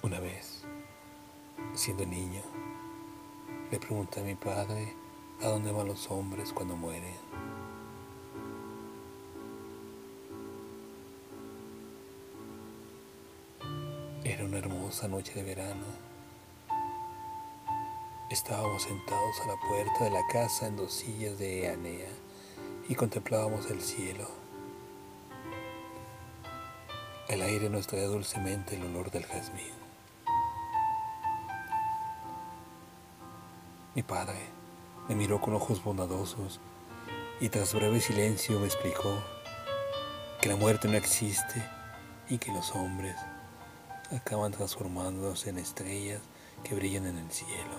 [0.00, 0.62] Una vez,
[1.74, 2.42] siendo niño,
[3.72, 4.94] le pregunté a mi padre
[5.42, 7.16] a dónde van los hombres cuando mueren.
[14.22, 15.86] Era una hermosa noche de verano.
[18.30, 22.10] Estábamos sentados a la puerta de la casa en dos sillas de Eanea
[22.88, 24.28] y contemplábamos el cielo.
[27.28, 29.87] El aire nos traía dulcemente el olor del jazmín.
[33.98, 34.38] Mi padre
[35.08, 36.60] me miró con ojos bondadosos
[37.40, 39.12] y tras breve silencio me explicó
[40.40, 41.68] que la muerte no existe
[42.28, 43.16] y que los hombres
[44.12, 46.20] acaban transformándose en estrellas
[46.62, 47.74] que brillan en el cielo.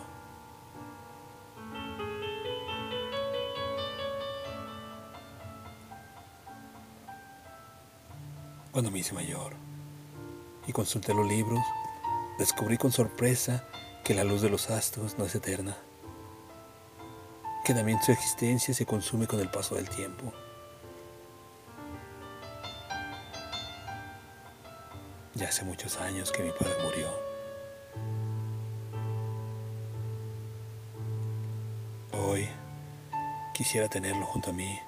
[8.74, 9.54] Cuando me hice mayor
[10.68, 11.64] y consulté los libros,
[12.38, 13.64] descubrí con sorpresa
[14.04, 15.78] que la luz de los astros no es eterna
[17.70, 20.34] que también su existencia se consume con el paso del tiempo.
[25.36, 27.08] Ya hace muchos años que mi padre murió.
[32.12, 32.50] Hoy
[33.54, 34.80] quisiera tenerlo junto a mí,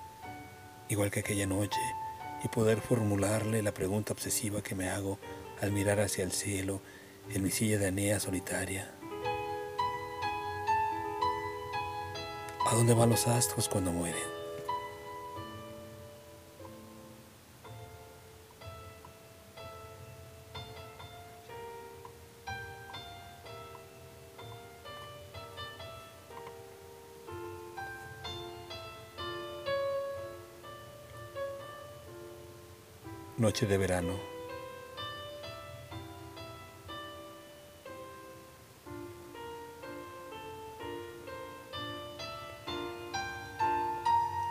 [0.89, 1.79] igual que aquella noche,
[2.43, 5.19] y poder formularle la pregunta obsesiva que me hago
[5.61, 6.81] al mirar hacia el cielo
[7.29, 8.89] en mi silla de anea solitaria.
[12.71, 14.21] ¿A dónde van los astros cuando mueren?
[33.35, 34.40] Noche de verano.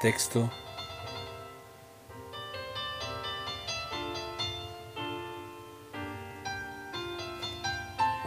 [0.00, 0.50] Texto.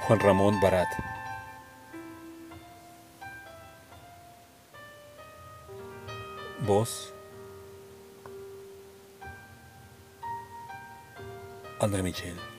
[0.08, 0.88] Juan Ramón Barat.
[6.62, 7.12] Voz.
[11.80, 12.53] André Michel